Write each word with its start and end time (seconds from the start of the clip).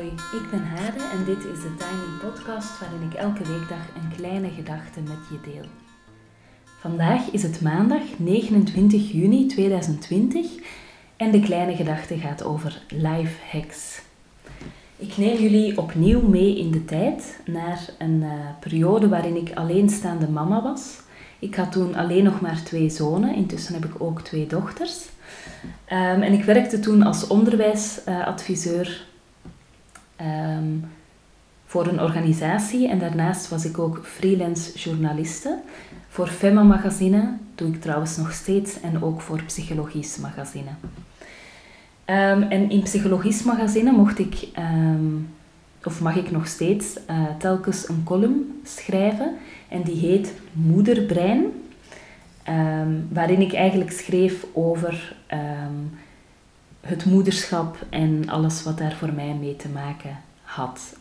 Hoi, 0.00 0.12
ik 0.42 0.50
ben 0.50 0.62
Hade 0.62 1.02
en 1.12 1.24
dit 1.24 1.38
is 1.38 1.60
de 1.62 1.74
Tiny 1.76 2.30
Podcast 2.30 2.78
waarin 2.78 3.10
ik 3.10 3.14
elke 3.14 3.44
weekdag 3.44 3.88
een 3.94 4.16
kleine 4.16 4.50
gedachte 4.50 5.00
met 5.00 5.18
je 5.30 5.50
deel. 5.52 5.64
Vandaag 6.78 7.30
is 7.30 7.42
het 7.42 7.60
maandag 7.60 8.02
29 8.16 9.12
juni 9.12 9.46
2020 9.46 10.46
en 11.16 11.30
de 11.30 11.40
kleine 11.40 11.76
gedachte 11.76 12.18
gaat 12.18 12.42
over 12.42 12.82
life 12.88 13.36
hacks. 13.50 14.00
Ik 14.96 15.16
neem 15.16 15.38
jullie 15.38 15.78
opnieuw 15.78 16.20
mee 16.20 16.58
in 16.58 16.70
de 16.70 16.84
tijd 16.84 17.40
naar 17.46 17.88
een 17.98 18.22
uh, 18.22 18.32
periode 18.60 19.08
waarin 19.08 19.36
ik 19.36 19.54
alleenstaande 19.54 20.28
mama 20.28 20.62
was. 20.62 21.00
Ik 21.38 21.54
had 21.54 21.72
toen 21.72 21.94
alleen 21.94 22.24
nog 22.24 22.40
maar 22.40 22.62
twee 22.62 22.90
zonen, 22.90 23.34
intussen 23.34 23.74
heb 23.74 23.84
ik 23.84 23.94
ook 23.98 24.20
twee 24.20 24.46
dochters. 24.46 25.08
Um, 25.92 26.22
en 26.22 26.32
ik 26.32 26.44
werkte 26.44 26.80
toen 26.80 27.02
als 27.02 27.26
onderwijsadviseur 27.26 29.08
um, 30.20 30.84
voor 31.66 31.86
een 31.86 32.00
organisatie 32.00 32.88
en 32.88 32.98
daarnaast 32.98 33.48
was 33.48 33.64
ik 33.64 33.78
ook 33.78 34.00
freelance 34.04 34.78
journaliste. 34.78 35.58
Voor 36.08 36.26
Femma 36.26 36.62
Magazine 36.62 37.36
doe 37.54 37.68
ik 37.68 37.80
trouwens 37.80 38.16
nog 38.16 38.32
steeds 38.32 38.80
en 38.80 39.02
ook 39.02 39.20
voor 39.20 39.42
Psychologisch 39.42 40.18
Magazine. 40.18 40.70
Um, 42.06 42.42
en 42.42 42.70
in 42.70 42.82
Psychologisch 42.82 43.42
Magazine 43.42 43.92
mocht 43.92 44.18
ik, 44.18 44.48
um, 44.58 45.28
of 45.84 46.00
mag 46.00 46.16
ik 46.16 46.30
nog 46.30 46.46
steeds, 46.46 46.96
uh, 47.10 47.24
telkens 47.38 47.88
een 47.88 48.02
column 48.04 48.60
schrijven 48.64 49.36
en 49.68 49.82
die 49.82 49.96
heet 49.96 50.34
Moederbrein. 50.52 51.44
Um, 52.48 53.08
waarin 53.12 53.40
ik 53.40 53.52
eigenlijk 53.52 53.92
schreef 53.92 54.46
over 54.52 55.16
het 56.80 57.04
moederschap 57.04 57.76
en 57.88 58.28
alles 58.28 58.62
wat 58.62 58.78
daar 58.78 58.94
voor 58.94 59.12
mij 59.12 59.34
mee 59.34 59.56
te 59.56 59.68
maken 59.68 60.18
had. 60.42 60.96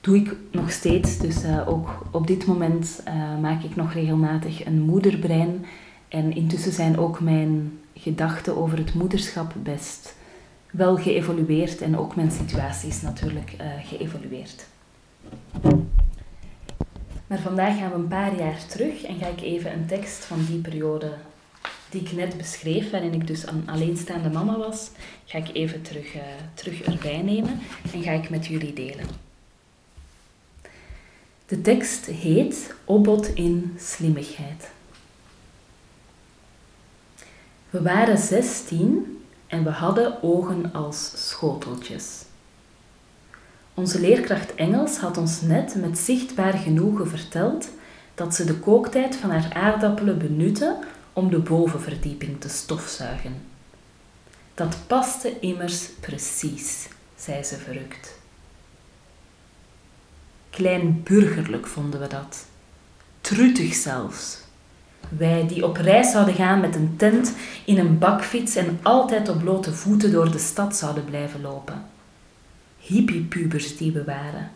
Doe 0.00 0.16
ik 0.16 0.36
nog 0.50 0.70
steeds, 0.70 1.18
dus 1.18 1.44
uh, 1.44 1.68
ook 1.68 2.06
op 2.10 2.26
dit 2.26 2.46
moment 2.46 3.02
uh, 3.08 3.38
maak 3.40 3.62
ik 3.62 3.76
nog 3.76 3.92
regelmatig 3.92 4.66
een 4.66 4.80
moederbrein. 4.80 5.66
En 6.08 6.34
intussen 6.34 6.72
zijn 6.72 6.98
ook 6.98 7.20
mijn 7.20 7.78
gedachten 7.94 8.56
over 8.56 8.78
het 8.78 8.94
moederschap 8.94 9.54
best 9.62 10.14
wel 10.70 10.96
geëvolueerd 10.96 11.80
en 11.80 11.98
ook 11.98 12.16
mijn 12.16 12.30
situaties 12.30 13.02
natuurlijk 13.02 13.54
uh, 13.60 13.66
geëvolueerd. 13.84 14.66
Maar 17.26 17.38
vandaag 17.38 17.78
gaan 17.78 17.90
we 17.90 17.96
een 17.96 18.08
paar 18.08 18.38
jaar 18.38 18.66
terug 18.66 19.02
en 19.02 19.18
ga 19.18 19.26
ik 19.26 19.40
even 19.40 19.72
een 19.72 19.86
tekst 19.86 20.24
van 20.24 20.44
die 20.44 20.58
periode 20.58 21.12
die 21.90 22.00
ik 22.00 22.12
net 22.12 22.36
beschreef, 22.36 22.90
waarin 22.90 23.14
ik 23.14 23.26
dus 23.26 23.46
een 23.46 23.62
alleenstaande 23.66 24.28
mama 24.28 24.58
was, 24.58 24.90
ga 25.24 25.38
ik 25.38 25.48
even 25.52 25.82
terug, 25.82 26.14
uh, 26.14 26.22
terug 26.54 26.82
erbij 26.82 27.22
nemen 27.22 27.58
en 27.92 28.02
ga 28.02 28.10
ik 28.10 28.30
met 28.30 28.46
jullie 28.46 28.72
delen. 28.72 29.06
De 31.46 31.60
tekst 31.60 32.06
heet 32.06 32.74
Opbod 32.84 33.28
in 33.34 33.74
slimmigheid. 33.78 34.70
We 37.70 37.82
waren 37.82 38.18
zestien 38.18 39.20
en 39.46 39.64
we 39.64 39.70
hadden 39.70 40.22
ogen 40.22 40.72
als 40.72 41.28
schoteltjes. 41.28 42.24
Onze 43.74 44.00
leerkracht 44.00 44.54
Engels 44.54 44.96
had 44.96 45.16
ons 45.16 45.40
net 45.40 45.74
met 45.74 45.98
zichtbaar 45.98 46.52
genoegen 46.52 47.08
verteld 47.08 47.68
dat 48.14 48.34
ze 48.34 48.44
de 48.44 48.54
kooktijd 48.54 49.16
van 49.16 49.30
haar 49.30 49.52
aardappelen 49.54 50.18
benutte 50.18 50.76
om 51.16 51.30
de 51.30 51.38
bovenverdieping 51.38 52.40
te 52.40 52.48
stofzuigen. 52.48 53.42
Dat 54.54 54.76
paste 54.86 55.40
immers 55.40 55.88
precies, 56.00 56.88
zei 57.16 57.42
ze 57.42 57.56
verrukt. 57.56 58.18
Klein 60.50 61.02
burgerlijk 61.02 61.66
vonden 61.66 62.00
we 62.00 62.06
dat. 62.06 62.46
Truttig 63.20 63.74
zelfs. 63.74 64.38
Wij 65.08 65.46
die 65.46 65.64
op 65.64 65.76
reis 65.76 66.10
zouden 66.10 66.34
gaan 66.34 66.60
met 66.60 66.74
een 66.74 66.94
tent 66.96 67.32
in 67.64 67.78
een 67.78 67.98
bakfiets 67.98 68.56
en 68.56 68.78
altijd 68.82 69.28
op 69.28 69.38
blote 69.38 69.72
voeten 69.72 70.12
door 70.12 70.30
de 70.30 70.38
stad 70.38 70.76
zouden 70.76 71.04
blijven 71.04 71.40
lopen. 71.40 71.86
Hippiepubers 72.78 73.76
die 73.76 73.92
we 73.92 74.04
waren. 74.04 74.50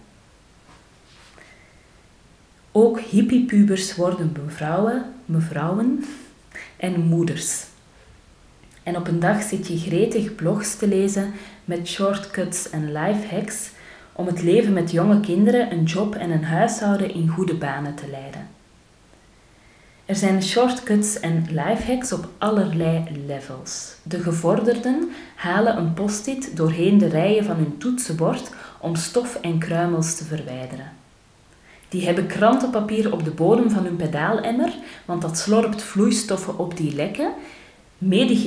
Ook 2.73 3.01
hippiepubers 3.01 3.97
worden 3.97 4.37
mevrouwen, 4.45 5.15
mevrouwen 5.25 6.05
en 6.81 7.01
moeders. 7.01 7.65
En 8.83 8.97
op 8.97 9.09
een 9.09 9.21
dag 9.21 9.43
zit 9.43 9.69
je 9.69 9.79
gretig 9.79 10.35
blogs 10.35 10.77
te 10.77 10.89
lezen 10.89 11.33
met 11.65 11.89
shortcuts 11.89 12.71
en 12.71 12.93
lifehacks 12.93 13.71
om 14.13 14.27
het 14.27 14.43
leven 14.43 14.73
met 14.73 14.91
jonge 14.91 15.21
kinderen, 15.21 15.73
een 15.73 15.85
job 15.85 16.15
en 16.15 16.31
een 16.31 16.45
huishouden 16.45 17.15
in 17.15 17.29
goede 17.29 17.55
banen 17.55 17.95
te 17.95 18.09
leiden. 18.11 18.49
Er 20.05 20.17
zijn 20.17 20.43
shortcuts 20.43 21.21
en 21.21 21.47
lifehacks 21.49 22.13
op 22.13 22.29
allerlei 22.39 23.25
levels. 23.27 23.95
De 24.03 24.19
gevorderden 24.19 25.11
halen 25.35 25.77
een 25.77 25.95
post-it 25.95 26.57
doorheen 26.57 26.99
de 26.99 27.09
rijen 27.09 27.45
van 27.45 27.57
hun 27.57 27.79
toetsenbord 27.79 28.51
om 28.81 28.95
stof 28.95 29.35
en 29.35 29.59
kruimels 29.59 30.17
te 30.17 30.25
verwijderen. 30.25 31.00
Die 31.91 32.05
hebben 32.05 32.27
krantenpapier 32.27 33.13
op 33.13 33.25
de 33.25 33.31
bodem 33.31 33.71
van 33.71 33.85
hun 33.85 33.97
pedaalemmer, 33.97 34.75
want 35.05 35.23
dat 35.23 35.39
slorpt 35.39 35.83
vloeistoffen 35.83 36.59
op 36.59 36.77
die 36.77 36.95
lekken. 36.95 37.33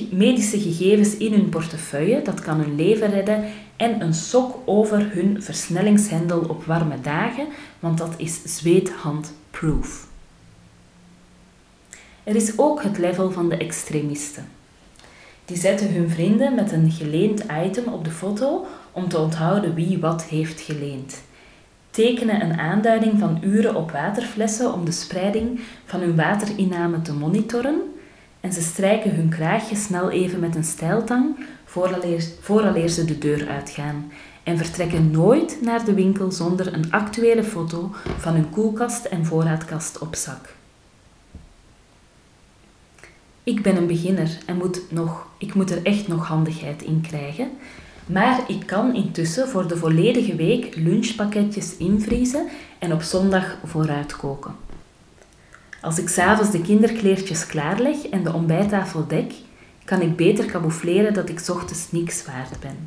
Medische 0.10 0.60
gegevens 0.60 1.18
in 1.18 1.34
hun 1.34 1.50
portefeuille, 1.50 2.22
dat 2.22 2.40
kan 2.40 2.60
hun 2.60 2.76
leven 2.76 3.10
redden. 3.10 3.44
En 3.76 4.02
een 4.02 4.14
sok 4.14 4.60
over 4.66 5.14
hun 5.14 5.44
versnellingshendel 5.44 6.40
op 6.40 6.64
warme 6.64 7.02
dagen, 7.02 7.48
want 7.80 7.98
dat 7.98 8.14
is 8.18 8.42
zweethandproof. 8.44 10.08
Er 12.24 12.36
is 12.36 12.58
ook 12.58 12.84
het 12.84 12.98
level 12.98 13.32
van 13.32 13.50
de 13.50 13.58
extremisten. 13.58 14.48
Die 15.46 15.58
zetten 15.58 15.94
hun 15.94 16.10
vrienden 16.10 16.56
met 16.56 16.72
een 16.72 16.92
geleend 16.92 17.44
item 17.66 17.94
op 17.94 18.04
de 18.04 18.12
foto 18.12 18.66
om 18.92 19.10
te 19.10 19.18
onthouden 19.18 19.74
wie 19.74 20.00
wat 20.00 20.24
heeft 20.24 20.62
geleend 20.62 21.22
tekenen 21.94 22.42
een 22.42 22.60
aanduiding 22.60 23.20
van 23.20 23.38
uren 23.42 23.76
op 23.76 23.92
waterflessen 23.92 24.74
om 24.74 24.86
de 24.86 24.92
spreiding 24.92 25.60
van 25.86 26.00
hun 26.00 26.16
waterinname 26.16 27.02
te 27.02 27.14
monitoren. 27.14 27.82
En 28.40 28.54
ze 28.54 28.62
strijken 28.62 29.16
hun 29.16 29.30
kraagje 29.30 29.76
snel 29.76 30.10
even 30.10 30.40
met 30.40 30.56
een 30.56 30.64
stijltang 30.64 31.36
vooraleer, 31.66 32.24
vooraleer 32.40 32.88
ze 32.88 33.06
de 33.06 33.18
deur 33.18 33.48
uitgaan. 33.48 34.12
En 34.44 34.58
vertrekken 34.58 35.12
nooit 35.12 35.58
naar 35.62 35.86
de 35.86 35.94
winkel 35.94 36.32
zonder 36.32 36.74
een 36.74 36.92
actuele 36.92 37.44
foto 37.44 37.92
van 38.18 38.34
hun 38.34 38.50
koelkast 38.50 39.06
en 39.06 39.26
voorraadkast 39.26 39.98
op 39.98 40.16
zak. 40.16 40.56
Ik 43.44 43.62
ben 43.62 43.76
een 43.76 43.88
beginner 43.88 44.38
en 44.46 44.58
moet 44.58 44.82
nog, 44.90 45.28
ik 45.38 45.54
moet 45.54 45.72
er 45.72 45.84
echt 45.84 46.08
nog 46.08 46.28
handigheid 46.28 46.82
in 46.82 47.02
krijgen, 47.02 47.52
maar 48.06 48.44
ik 48.48 48.66
kan 48.66 48.96
intussen 48.96 49.48
voor 49.48 49.68
de 49.68 49.78
volledige 49.78 50.36
week 50.36 50.76
lunchpakketjes 50.76 51.78
invriezen 51.78 52.48
en 52.80 52.94
op 52.94 53.02
zondag 53.02 53.58
vooruit 53.66 54.16
koken. 54.16 54.56
Als 55.82 56.00
ik 56.00 56.10
s'avonds 56.10 56.52
de 56.52 56.62
kinderkleertjes 56.62 57.46
klaarleg 57.46 58.08
en 58.08 58.24
de 58.24 58.34
ontbijttafel 58.34 59.08
dek, 59.08 59.34
kan 59.86 60.02
ik 60.02 60.16
beter 60.16 60.46
camoufleren 60.46 61.14
dat 61.14 61.30
ik 61.30 61.50
ochtends 61.50 61.92
niks 61.92 62.26
waard 62.26 62.60
ben. 62.60 62.78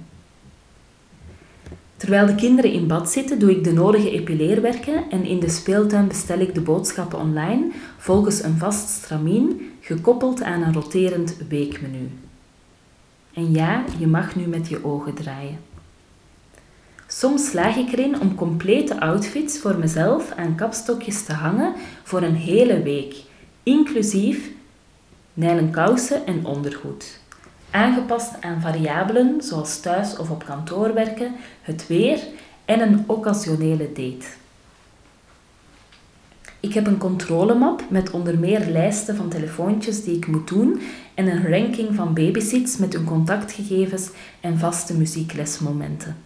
Terwijl 1.97 2.27
de 2.27 2.35
kinderen 2.35 2.73
in 2.73 2.87
bad 2.87 3.11
zitten, 3.11 3.39
doe 3.39 3.51
ik 3.51 3.65
de 3.65 3.73
nodige 3.73 4.11
epileerwerken 4.11 5.11
en 5.11 5.25
in 5.25 5.41
de 5.41 5.49
speeltuin 5.49 6.09
bestel 6.09 6.39
ik 6.39 6.55
de 6.55 6.61
boodschappen 6.61 7.19
online 7.19 7.71
volgens 7.99 8.43
een 8.43 8.59
vast 8.59 8.89
stramien 8.89 9.71
gekoppeld 9.81 10.43
aan 10.43 10.63
een 10.63 10.73
roterend 10.73 11.37
weekmenu. 11.49 12.11
En 13.37 13.53
ja, 13.53 13.85
je 13.99 14.07
mag 14.07 14.37
nu 14.37 14.47
met 14.47 14.69
je 14.69 14.85
ogen 14.85 15.15
draaien. 15.15 15.59
Soms 17.07 17.49
slaag 17.49 17.77
ik 17.77 17.93
erin 17.93 18.21
om 18.21 18.35
complete 18.35 19.01
outfits 19.01 19.59
voor 19.59 19.79
mezelf 19.79 20.33
aan 20.33 20.55
kapstokjes 20.55 21.25
te 21.25 21.33
hangen 21.33 21.75
voor 22.03 22.23
een 22.23 22.35
hele 22.35 22.83
week, 22.83 23.17
inclusief 23.63 24.51
nijlen 25.35 25.71
kousen 25.71 26.27
en 26.27 26.47
ondergoed. 26.47 27.21
Aangepast 27.71 28.41
aan 28.41 28.61
variabelen 28.61 29.43
zoals 29.43 29.81
thuis 29.81 30.17
of 30.17 30.31
op 30.31 30.45
kantoor 30.45 30.95
werken, 30.95 31.35
het 31.63 31.87
weer 31.87 32.21
en 32.65 32.81
een 32.81 33.05
occasionele 33.07 33.93
date. 33.93 34.27
Ik 36.67 36.75
heb 36.75 36.87
een 36.87 36.99
controlemap 36.99 37.83
met 37.89 38.11
onder 38.11 38.39
meer 38.39 38.67
lijsten 38.67 39.17
van 39.17 39.29
telefoontjes 39.29 40.05
die 40.05 40.17
ik 40.17 40.27
moet 40.27 40.49
doen 40.49 40.81
en 41.15 41.27
een 41.27 41.49
ranking 41.49 41.95
van 41.95 42.15
babysits 42.15 42.77
met 42.77 42.93
hun 42.93 43.05
contactgegevens 43.05 44.09
en 44.41 44.59
vaste 44.59 44.97
muzieklesmomenten. 44.97 46.17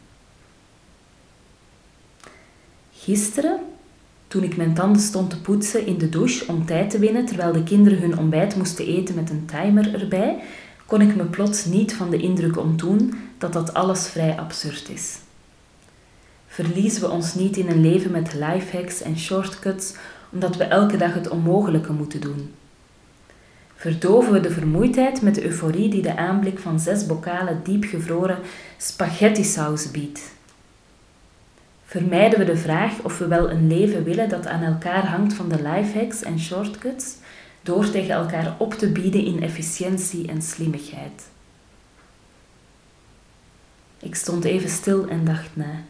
Gisteren, 2.92 3.60
toen 4.28 4.42
ik 4.42 4.56
mijn 4.56 4.74
tanden 4.74 5.02
stond 5.02 5.30
te 5.30 5.40
poetsen 5.40 5.86
in 5.86 5.98
de 5.98 6.08
douche 6.08 6.44
om 6.48 6.66
tijd 6.66 6.90
te 6.90 6.98
winnen 6.98 7.26
terwijl 7.26 7.52
de 7.52 7.62
kinderen 7.62 8.00
hun 8.00 8.18
ontbijt 8.18 8.56
moesten 8.56 8.86
eten 8.86 9.14
met 9.14 9.30
een 9.30 9.44
timer 9.44 9.94
erbij, 9.94 10.42
kon 10.86 11.00
ik 11.00 11.16
me 11.16 11.24
plots 11.24 11.64
niet 11.64 11.94
van 11.94 12.10
de 12.10 12.18
indruk 12.18 12.58
ontdoen 12.58 13.14
dat 13.38 13.52
dat 13.52 13.74
alles 13.74 14.08
vrij 14.08 14.38
absurd 14.38 14.88
is. 14.88 15.18
Verliezen 16.46 17.00
we 17.00 17.10
ons 17.10 17.34
niet 17.34 17.56
in 17.56 17.68
een 17.68 17.80
leven 17.80 18.10
met 18.10 18.34
lifehacks 18.34 19.02
en 19.02 19.18
shortcuts 19.18 19.94
omdat 20.30 20.56
we 20.56 20.64
elke 20.64 20.96
dag 20.96 21.14
het 21.14 21.28
onmogelijke 21.28 21.92
moeten 21.92 22.20
doen. 22.20 22.54
Verdoven 23.74 24.32
we 24.32 24.40
de 24.40 24.50
vermoeidheid 24.50 25.22
met 25.22 25.34
de 25.34 25.44
euforie 25.44 25.88
die 25.88 26.02
de 26.02 26.16
aanblik 26.16 26.58
van 26.58 26.80
zes 26.80 27.06
bokalen 27.06 27.60
diepgevroren 27.64 28.38
spaghetti-saus 28.76 29.90
biedt. 29.90 30.20
Vermijden 31.84 32.38
we 32.38 32.44
de 32.44 32.56
vraag 32.56 33.02
of 33.02 33.18
we 33.18 33.26
wel 33.26 33.50
een 33.50 33.66
leven 33.66 34.04
willen 34.04 34.28
dat 34.28 34.46
aan 34.46 34.62
elkaar 34.62 35.06
hangt 35.06 35.34
van 35.34 35.48
de 35.48 35.62
lifehacks 35.62 36.22
en 36.22 36.38
shortcuts, 36.38 37.14
door 37.62 37.90
tegen 37.90 38.14
elkaar 38.14 38.54
op 38.58 38.74
te 38.74 38.92
bieden 38.92 39.24
in 39.24 39.42
efficiëntie 39.42 40.28
en 40.28 40.42
slimmigheid. 40.42 41.28
Ik 43.98 44.14
stond 44.14 44.44
even 44.44 44.70
stil 44.70 45.08
en 45.08 45.24
dacht 45.24 45.50
na. 45.52 45.82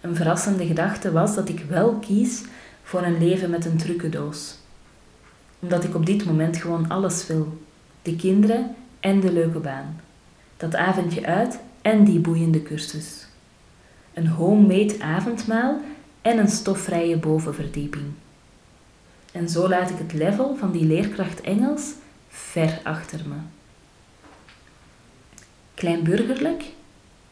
Een 0.00 0.16
verrassende 0.16 0.66
gedachte 0.66 1.12
was 1.12 1.34
dat 1.34 1.48
ik 1.48 1.64
wel 1.68 1.94
kies 1.94 2.42
voor 2.86 3.02
een 3.02 3.18
leven 3.18 3.50
met 3.50 3.64
een 3.64 3.76
trucendoos. 3.76 4.54
Omdat 5.58 5.84
ik 5.84 5.94
op 5.94 6.06
dit 6.06 6.24
moment 6.24 6.56
gewoon 6.56 6.88
alles 6.88 7.26
wil. 7.26 7.58
De 8.02 8.16
kinderen 8.16 8.74
en 9.00 9.20
de 9.20 9.32
leuke 9.32 9.58
baan. 9.58 10.00
Dat 10.56 10.74
avondje 10.74 11.26
uit 11.26 11.58
en 11.82 12.04
die 12.04 12.18
boeiende 12.18 12.62
cursus. 12.62 13.26
Een 14.14 14.26
homemade 14.26 14.96
avondmaal 15.00 15.80
en 16.22 16.38
een 16.38 16.48
stofvrije 16.48 17.16
bovenverdieping. 17.16 18.04
En 19.32 19.48
zo 19.48 19.68
laat 19.68 19.90
ik 19.90 19.98
het 19.98 20.12
level 20.12 20.56
van 20.56 20.72
die 20.72 20.84
leerkracht 20.84 21.40
Engels 21.40 21.92
ver 22.28 22.80
achter 22.82 23.20
me. 23.28 23.36
Kleinburgerlijk? 25.74 26.64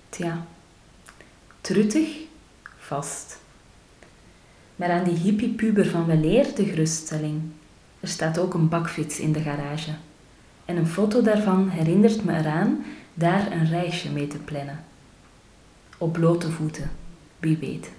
Tja. 0.08 0.46
Truttig? 1.60 2.08
Vast. 2.78 3.42
Maar 4.76 4.90
aan 4.90 5.04
die 5.04 5.16
hippie-puber 5.16 5.86
van 5.86 6.06
weleer 6.06 6.54
de 6.54 6.64
geruststelling. 6.64 7.40
Er 8.00 8.08
staat 8.08 8.38
ook 8.38 8.54
een 8.54 8.68
bakfiets 8.68 9.20
in 9.20 9.32
de 9.32 9.40
garage. 9.40 9.90
En 10.64 10.76
een 10.76 10.86
foto 10.86 11.22
daarvan 11.22 11.68
herinnert 11.68 12.24
me 12.24 12.36
eraan 12.36 12.84
daar 13.14 13.52
een 13.52 13.66
reisje 13.66 14.10
mee 14.10 14.26
te 14.26 14.38
plannen. 14.38 14.84
Op 15.98 16.12
blote 16.12 16.50
voeten, 16.50 16.90
wie 17.38 17.56
weet. 17.56 17.90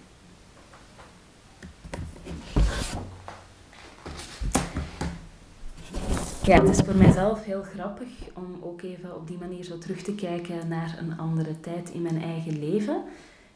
Ja, 6.44 6.62
het 6.62 6.70
is 6.70 6.86
voor 6.86 6.96
mijzelf 6.96 7.44
heel 7.44 7.64
grappig 7.64 8.08
om 8.34 8.58
ook 8.62 8.82
even 8.82 9.16
op 9.16 9.28
die 9.28 9.38
manier 9.38 9.64
zo 9.64 9.78
terug 9.78 10.02
te 10.02 10.16
kijken 10.16 10.68
naar 10.68 10.96
een 11.00 11.18
andere 11.18 11.60
tijd 11.60 11.90
in 11.90 12.02
mijn 12.02 12.22
eigen 12.22 12.60
leven. 12.60 13.04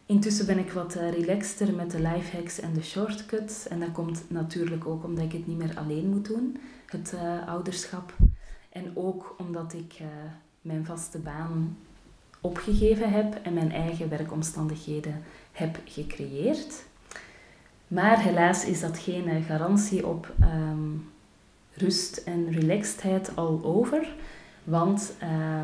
Intussen 0.09 0.45
ben 0.45 0.57
ik 0.57 0.71
wat 0.71 0.95
eh, 0.95 1.11
relaxter 1.11 1.73
met 1.73 1.91
de 1.91 2.01
lifehacks 2.01 2.59
en 2.59 2.73
de 2.73 2.83
shortcuts. 2.83 3.67
En 3.67 3.79
dat 3.79 3.91
komt 3.91 4.23
natuurlijk 4.27 4.87
ook 4.87 5.03
omdat 5.03 5.23
ik 5.23 5.31
het 5.31 5.47
niet 5.47 5.57
meer 5.57 5.77
alleen 5.77 6.09
moet 6.09 6.25
doen, 6.25 6.57
het 6.85 7.13
uh, 7.15 7.47
ouderschap. 7.47 8.13
En 8.69 8.91
ook 8.93 9.35
omdat 9.37 9.73
ik 9.73 9.99
uh, 10.01 10.07
mijn 10.61 10.85
vaste 10.85 11.17
baan 11.17 11.77
opgegeven 12.41 13.11
heb 13.11 13.39
en 13.43 13.53
mijn 13.53 13.71
eigen 13.71 14.09
werkomstandigheden 14.09 15.21
heb 15.51 15.79
gecreëerd. 15.85 16.83
Maar 17.87 18.21
helaas 18.21 18.65
is 18.65 18.79
dat 18.79 18.97
geen 18.97 19.43
garantie 19.43 20.07
op 20.07 20.33
um, 20.41 21.09
rust 21.73 22.17
en 22.17 22.51
relaxedheid 22.51 23.35
al 23.35 23.61
over. 23.63 24.13
Want 24.63 25.13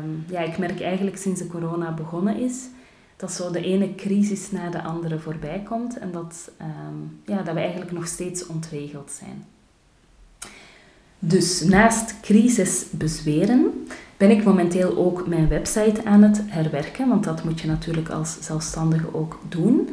um, 0.00 0.24
ja, 0.28 0.40
ik 0.40 0.58
merk 0.58 0.80
eigenlijk 0.80 1.16
sinds 1.16 1.40
de 1.40 1.46
corona 1.46 1.94
begonnen 1.94 2.36
is, 2.36 2.68
dat 3.16 3.32
zo 3.32 3.50
de 3.50 3.60
ene 3.60 3.94
crisis 3.94 4.50
na 4.50 4.70
de 4.70 4.82
andere 4.82 5.18
voorbij 5.18 5.62
komt 5.68 5.98
en 5.98 6.12
dat, 6.12 6.50
um, 6.60 7.20
ja, 7.24 7.42
dat 7.42 7.54
we 7.54 7.60
eigenlijk 7.60 7.92
nog 7.92 8.06
steeds 8.06 8.46
ontregeld 8.46 9.10
zijn. 9.18 9.44
Dus 11.18 11.62
naast 11.62 12.20
crisis 12.20 12.84
bezweren 12.90 13.86
ben 14.16 14.30
ik 14.30 14.44
momenteel 14.44 14.96
ook 14.96 15.26
mijn 15.26 15.48
website 15.48 16.04
aan 16.04 16.22
het 16.22 16.40
herwerken, 16.46 17.08
want 17.08 17.24
dat 17.24 17.44
moet 17.44 17.60
je 17.60 17.66
natuurlijk 17.66 18.08
als 18.08 18.36
zelfstandige 18.40 19.14
ook 19.14 19.38
doen. 19.48 19.88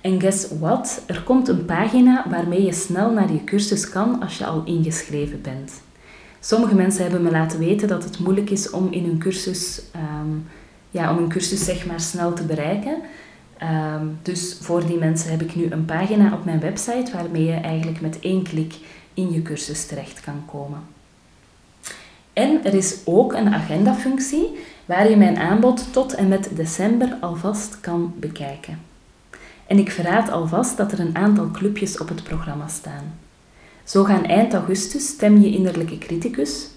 En 0.00 0.20
guess 0.20 0.46
what? 0.58 1.02
Er 1.06 1.22
komt 1.22 1.48
een 1.48 1.64
pagina 1.64 2.26
waarmee 2.30 2.62
je 2.62 2.72
snel 2.72 3.12
naar 3.12 3.32
je 3.32 3.44
cursus 3.44 3.88
kan 3.88 4.22
als 4.22 4.38
je 4.38 4.46
al 4.46 4.62
ingeschreven 4.64 5.40
bent. 5.42 5.72
Sommige 6.40 6.74
mensen 6.74 7.02
hebben 7.02 7.22
me 7.22 7.30
laten 7.30 7.58
weten 7.58 7.88
dat 7.88 8.04
het 8.04 8.18
moeilijk 8.18 8.50
is 8.50 8.70
om 8.70 8.92
in 8.92 9.04
een 9.04 9.18
cursus, 9.18 9.82
um, 9.96 10.46
ja, 10.94 11.10
om 11.10 11.18
een 11.18 11.28
cursus 11.28 11.64
zeg 11.64 11.86
maar 11.86 12.00
snel 12.00 12.32
te 12.32 12.42
bereiken. 12.42 12.96
Um, 13.62 14.18
dus 14.22 14.58
voor 14.60 14.86
die 14.86 14.98
mensen 14.98 15.30
heb 15.30 15.42
ik 15.42 15.54
nu 15.54 15.70
een 15.70 15.84
pagina 15.84 16.32
op 16.32 16.44
mijn 16.44 16.60
website 16.60 17.12
waarmee 17.12 17.44
je 17.44 17.52
eigenlijk 17.52 18.00
met 18.00 18.20
één 18.20 18.42
klik 18.42 18.74
in 19.14 19.32
je 19.32 19.42
cursus 19.42 19.86
terecht 19.86 20.20
kan 20.20 20.42
komen. 20.46 20.78
En 22.32 22.64
er 22.64 22.74
is 22.74 22.96
ook 23.04 23.32
een 23.32 23.54
agendafunctie 23.54 24.58
waar 24.84 25.10
je 25.10 25.16
mijn 25.16 25.36
aanbod 25.36 25.92
tot 25.92 26.14
en 26.14 26.28
met 26.28 26.48
december 26.52 27.16
alvast 27.20 27.80
kan 27.80 28.14
bekijken. 28.16 28.78
En 29.66 29.78
ik 29.78 29.90
verraad 29.90 30.30
alvast 30.30 30.76
dat 30.76 30.92
er 30.92 31.00
een 31.00 31.16
aantal 31.16 31.50
clubjes 31.50 31.98
op 31.98 32.08
het 32.08 32.22
programma 32.22 32.68
staan. 32.68 33.18
Zo 33.84 34.04
gaan 34.04 34.24
eind 34.24 34.54
augustus 34.54 35.06
Stem 35.06 35.40
je 35.40 35.50
innerlijke 35.50 35.98
criticus 35.98 36.68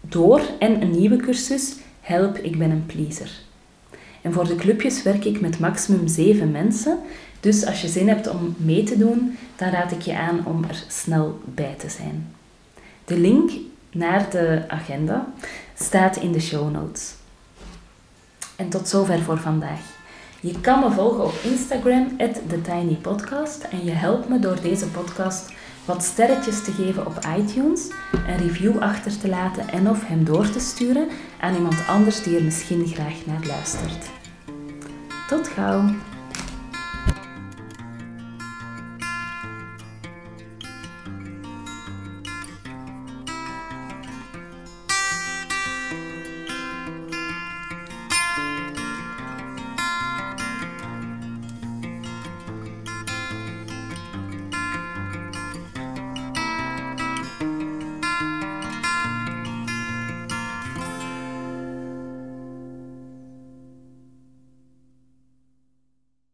door 0.00 0.40
en 0.58 0.82
een 0.82 0.90
nieuwe 0.90 1.16
cursus 1.16 1.76
Help, 2.08 2.38
ik 2.38 2.58
ben 2.58 2.70
een 2.70 2.86
pleaser. 2.86 3.30
En 4.22 4.32
voor 4.32 4.46
de 4.46 4.54
clubjes 4.54 5.02
werk 5.02 5.24
ik 5.24 5.40
met 5.40 5.58
maximum 5.58 6.06
7 6.06 6.50
mensen, 6.50 6.98
dus 7.40 7.66
als 7.66 7.80
je 7.80 7.88
zin 7.88 8.08
hebt 8.08 8.28
om 8.28 8.54
mee 8.56 8.82
te 8.82 8.98
doen, 8.98 9.38
dan 9.56 9.70
raad 9.70 9.92
ik 9.92 10.00
je 10.00 10.16
aan 10.16 10.46
om 10.46 10.64
er 10.64 10.84
snel 10.86 11.40
bij 11.44 11.74
te 11.78 11.88
zijn. 11.88 12.34
De 13.04 13.18
link 13.18 13.50
naar 13.90 14.30
de 14.30 14.64
agenda 14.68 15.32
staat 15.74 16.16
in 16.16 16.32
de 16.32 16.40
show 16.40 16.72
notes. 16.72 17.14
En 18.56 18.68
tot 18.68 18.88
zover 18.88 19.22
voor 19.22 19.38
vandaag. 19.38 19.80
Je 20.40 20.60
kan 20.60 20.80
me 20.80 20.90
volgen 20.90 21.24
op 21.24 21.34
Instagram, 21.42 22.16
TheTinyPodcast. 22.48 23.62
En 23.62 23.84
je 23.84 23.90
helpt 23.90 24.28
me 24.28 24.38
door 24.38 24.60
deze 24.62 24.86
podcast 24.86 25.52
wat 25.88 26.04
sterretjes 26.04 26.64
te 26.64 26.72
geven 26.72 27.06
op 27.06 27.18
iTunes, 27.38 27.90
een 28.26 28.36
review 28.36 28.78
achter 28.78 29.18
te 29.18 29.28
laten 29.28 29.68
en 29.68 29.88
of 29.90 30.06
hem 30.06 30.24
door 30.24 30.50
te 30.50 30.60
sturen 30.60 31.08
aan 31.40 31.54
iemand 31.54 31.86
anders 31.86 32.22
die 32.22 32.36
er 32.36 32.44
misschien 32.44 32.86
graag 32.86 33.26
naar 33.26 33.46
luistert. 33.46 34.10
Tot 35.28 35.48
gauw! 35.48 35.90